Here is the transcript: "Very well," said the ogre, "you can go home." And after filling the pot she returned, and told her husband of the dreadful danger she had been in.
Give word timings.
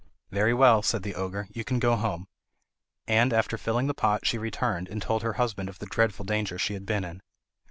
"Very 0.31 0.51
well," 0.55 0.81
said 0.81 1.03
the 1.03 1.13
ogre, 1.13 1.47
"you 1.53 1.63
can 1.63 1.77
go 1.77 1.95
home." 1.95 2.25
And 3.05 3.31
after 3.31 3.55
filling 3.55 3.85
the 3.85 3.93
pot 3.93 4.25
she 4.25 4.39
returned, 4.39 4.87
and 4.89 4.99
told 4.99 5.21
her 5.21 5.33
husband 5.33 5.69
of 5.69 5.77
the 5.77 5.85
dreadful 5.85 6.25
danger 6.25 6.57
she 6.57 6.73
had 6.73 6.87
been 6.87 7.03
in. 7.05 7.21